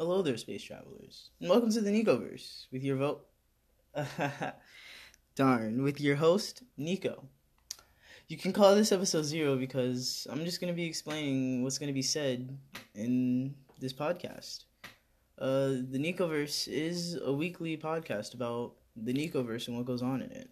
Hello 0.00 0.22
there, 0.22 0.38
space 0.38 0.62
travelers, 0.62 1.28
and 1.40 1.50
welcome 1.50 1.70
to 1.70 1.82
the 1.82 1.90
Nicoverse 1.90 2.68
with 2.72 2.82
your 2.82 2.96
vote. 2.96 3.26
Darn, 5.34 5.82
with 5.82 6.00
your 6.00 6.16
host, 6.16 6.62
Nico. 6.78 7.28
You 8.26 8.38
can 8.38 8.54
call 8.54 8.74
this 8.74 8.92
episode 8.92 9.26
zero 9.26 9.56
because 9.56 10.26
I'm 10.30 10.46
just 10.46 10.58
going 10.58 10.72
to 10.72 10.74
be 10.74 10.86
explaining 10.86 11.62
what's 11.62 11.76
going 11.76 11.88
to 11.88 11.92
be 11.92 12.00
said 12.00 12.56
in 12.94 13.54
this 13.78 13.92
podcast. 13.92 14.64
Uh, 15.38 15.84
the 15.90 15.98
Nicoverse 15.98 16.66
is 16.66 17.18
a 17.22 17.30
weekly 17.30 17.76
podcast 17.76 18.32
about 18.32 18.76
the 18.96 19.12
Nicoverse 19.12 19.68
and 19.68 19.76
what 19.76 19.84
goes 19.84 20.00
on 20.00 20.22
in 20.22 20.30
it. 20.30 20.48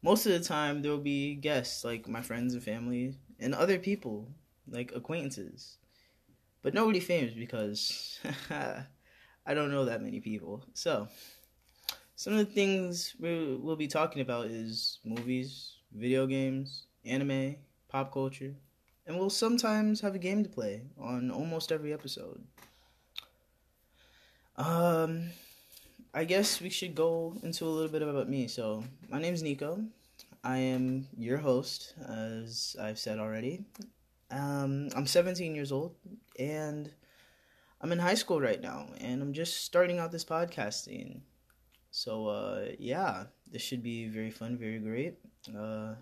Most 0.00 0.26
of 0.26 0.32
the 0.32 0.38
time, 0.38 0.80
there 0.80 0.92
will 0.92 0.98
be 0.98 1.34
guests 1.34 1.84
like 1.84 2.06
my 2.06 2.22
friends 2.22 2.54
and 2.54 2.62
family 2.62 3.16
and 3.40 3.52
other 3.52 3.80
people 3.80 4.28
like 4.68 4.92
acquaintances, 4.94 5.78
but 6.66 6.74
nobody 6.74 6.98
famous 6.98 7.32
because 7.32 8.18
I 9.46 9.54
don't 9.54 9.70
know 9.70 9.84
that 9.84 10.02
many 10.02 10.18
people. 10.18 10.64
So, 10.74 11.06
some 12.16 12.32
of 12.32 12.40
the 12.40 12.52
things 12.52 13.14
we 13.20 13.54
will 13.54 13.76
be 13.76 13.86
talking 13.86 14.20
about 14.20 14.46
is 14.46 14.98
movies, 15.04 15.76
video 15.92 16.26
games, 16.26 16.86
anime, 17.04 17.54
pop 17.88 18.12
culture, 18.12 18.52
and 19.06 19.16
we'll 19.16 19.30
sometimes 19.30 20.00
have 20.00 20.16
a 20.16 20.18
game 20.18 20.42
to 20.42 20.50
play 20.50 20.82
on 20.98 21.30
almost 21.30 21.70
every 21.70 21.92
episode. 21.92 22.42
Um, 24.56 25.30
I 26.12 26.24
guess 26.24 26.60
we 26.60 26.70
should 26.70 26.96
go 26.96 27.36
into 27.44 27.64
a 27.64 27.70
little 27.70 27.92
bit 27.92 28.02
about 28.02 28.28
me. 28.28 28.48
So, 28.48 28.82
my 29.08 29.20
name's 29.20 29.44
Nico. 29.44 29.84
I 30.42 30.58
am 30.58 31.06
your 31.16 31.38
host, 31.38 31.94
as 32.08 32.74
I've 32.80 32.98
said 32.98 33.20
already. 33.20 33.64
Um, 34.30 34.88
I'm 34.96 35.06
17 35.06 35.54
years 35.54 35.70
old, 35.72 35.94
and 36.38 36.90
I'm 37.80 37.92
in 37.92 37.98
high 37.98 38.14
school 38.14 38.40
right 38.40 38.60
now, 38.60 38.88
and 38.98 39.22
I'm 39.22 39.32
just 39.32 39.64
starting 39.64 39.98
out 39.98 40.12
this 40.12 40.24
podcasting. 40.24 41.20
So, 41.90 42.26
uh, 42.26 42.66
yeah, 42.78 43.24
this 43.50 43.62
should 43.62 43.82
be 43.82 44.08
very 44.08 44.30
fun, 44.30 44.56
very 44.58 44.78
great. 44.78 45.14
Uh, 45.56 45.94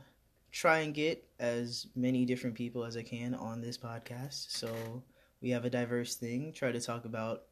try 0.51 0.79
and 0.79 0.95
get 0.95 1.29
as 1.39 1.87
many 1.95 2.25
different 2.25 2.57
people 2.57 2.85
as 2.85 2.97
I 2.97 3.03
can 3.03 3.35
on 3.35 3.61
this 3.61 3.77
podcast. 3.77 4.51
So, 4.51 5.03
we 5.41 5.51
have 5.51 5.67
a 5.67 5.71
diverse 5.71 6.15
thing. 6.17 6.53
Try 6.53 6.73
to 6.73 6.81
talk 6.81 7.05
about 7.05 7.43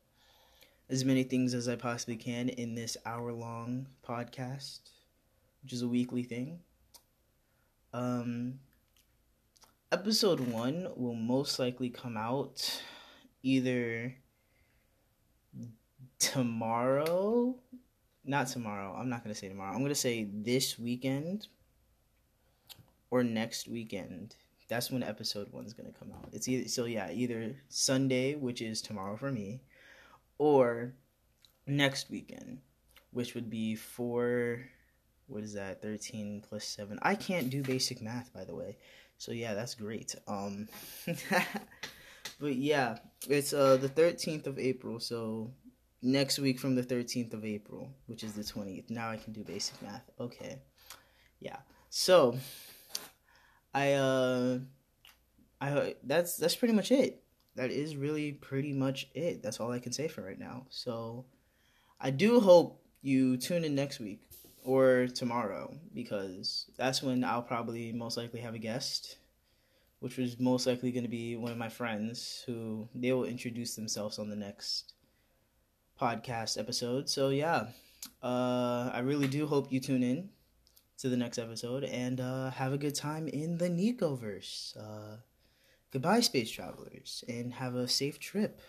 as 0.88 1.04
many 1.04 1.22
things 1.22 1.52
as 1.54 1.68
I 1.68 1.76
possibly 1.76 2.16
can 2.16 2.48
in 2.48 2.74
this 2.74 2.96
hour 3.04 3.32
long 3.32 3.86
podcast, 4.06 4.80
which 5.62 5.72
is 5.72 5.82
a 5.82 5.88
weekly 5.88 6.22
thing. 6.22 6.60
Um, 7.92 8.60
episode 9.92 10.40
one 10.40 10.88
will 10.96 11.14
most 11.14 11.58
likely 11.58 11.90
come 11.90 12.16
out 12.16 12.82
either 13.42 14.14
tomorrow. 16.18 17.54
Not 18.24 18.46
tomorrow. 18.46 18.96
I'm 18.98 19.10
not 19.10 19.22
going 19.22 19.34
to 19.34 19.38
say 19.38 19.48
tomorrow. 19.48 19.72
I'm 19.72 19.80
going 19.80 19.90
to 19.90 19.94
say 19.94 20.26
this 20.32 20.78
weekend 20.78 21.48
or 23.10 23.22
next 23.22 23.68
weekend. 23.68 24.36
That's 24.68 24.90
when 24.90 25.02
episode 25.02 25.52
one's 25.52 25.74
going 25.74 25.92
to 25.92 25.98
come 25.98 26.12
out. 26.12 26.30
It's 26.32 26.48
either, 26.48 26.68
so 26.68 26.86
yeah, 26.86 27.10
either 27.12 27.54
Sunday, 27.68 28.34
which 28.34 28.62
is 28.62 28.80
tomorrow 28.80 29.16
for 29.16 29.30
me, 29.30 29.60
or 30.38 30.94
next 31.66 32.10
weekend, 32.10 32.60
which 33.10 33.34
would 33.34 33.50
be 33.50 33.74
four. 33.74 34.64
What 35.26 35.42
is 35.42 35.54
that? 35.54 35.82
Thirteen 35.82 36.42
plus 36.46 36.64
seven. 36.64 36.98
I 37.02 37.14
can't 37.14 37.50
do 37.50 37.62
basic 37.62 38.02
math, 38.02 38.32
by 38.32 38.44
the 38.44 38.54
way. 38.54 38.76
So 39.18 39.32
yeah, 39.32 39.54
that's 39.54 39.74
great. 39.74 40.14
Um, 40.26 40.68
but 42.40 42.56
yeah, 42.56 42.98
it's 43.28 43.52
uh 43.52 43.76
the 43.76 43.88
thirteenth 43.88 44.46
of 44.46 44.58
April. 44.58 45.00
So 45.00 45.52
next 46.02 46.38
week 46.38 46.58
from 46.58 46.74
the 46.74 46.82
thirteenth 46.82 47.32
of 47.34 47.44
April, 47.44 47.90
which 48.06 48.24
is 48.24 48.32
the 48.34 48.44
twentieth. 48.44 48.90
Now 48.90 49.10
I 49.10 49.16
can 49.16 49.32
do 49.32 49.44
basic 49.44 49.80
math. 49.82 50.10
Okay, 50.20 50.58
yeah. 51.40 51.58
So 51.88 52.36
I 53.72 53.92
uh 53.92 54.58
I 55.60 55.94
that's 56.02 56.36
that's 56.36 56.56
pretty 56.56 56.74
much 56.74 56.90
it 56.90 57.22
that 57.54 57.70
is 57.70 57.96
really 57.96 58.32
pretty 58.32 58.72
much 58.72 59.08
it. 59.14 59.42
That's 59.42 59.60
all 59.60 59.70
I 59.70 59.78
can 59.78 59.92
say 59.92 60.08
for 60.08 60.22
right 60.22 60.38
now. 60.38 60.66
So 60.70 61.26
I 62.00 62.10
do 62.10 62.40
hope 62.40 62.82
you 63.02 63.36
tune 63.36 63.64
in 63.64 63.74
next 63.74 64.00
week 64.00 64.22
or 64.64 65.08
tomorrow 65.08 65.74
because 65.94 66.66
that's 66.76 67.02
when 67.02 67.24
I'll 67.24 67.42
probably 67.42 67.92
most 67.92 68.16
likely 68.16 68.40
have 68.40 68.54
a 68.54 68.58
guest, 68.58 69.16
which 70.00 70.16
was 70.16 70.38
most 70.38 70.66
likely 70.66 70.92
going 70.92 71.04
to 71.04 71.08
be 71.08 71.36
one 71.36 71.52
of 71.52 71.58
my 71.58 71.68
friends 71.68 72.42
who 72.46 72.88
they 72.94 73.12
will 73.12 73.24
introduce 73.24 73.74
themselves 73.74 74.18
on 74.18 74.30
the 74.30 74.36
next 74.36 74.94
podcast 76.00 76.58
episode. 76.58 77.08
So 77.08 77.28
yeah, 77.28 77.66
uh, 78.22 78.90
I 78.92 79.00
really 79.00 79.28
do 79.28 79.46
hope 79.46 79.72
you 79.72 79.80
tune 79.80 80.02
in 80.02 80.30
to 80.98 81.08
the 81.08 81.16
next 81.16 81.38
episode 81.38 81.84
and 81.84 82.20
uh, 82.20 82.50
have 82.50 82.72
a 82.72 82.78
good 82.78 82.94
time 82.94 83.28
in 83.28 83.58
the 83.58 83.68
Nicoverse. 83.68 84.76
Uh, 84.76 85.16
Goodbye, 85.92 86.20
space 86.20 86.50
travelers, 86.50 87.22
and 87.28 87.52
have 87.52 87.74
a 87.74 87.86
safe 87.86 88.18
trip. 88.18 88.62